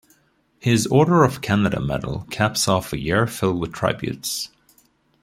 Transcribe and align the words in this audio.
His 0.57 0.87
Order 0.87 1.23
of 1.23 1.41
Canada 1.41 1.79
medal 1.79 2.25
caps 2.31 2.67
off 2.67 2.91
a 2.91 2.97
year 2.97 3.27
filled 3.27 3.59
with 3.59 3.71
tributes. 3.71 4.49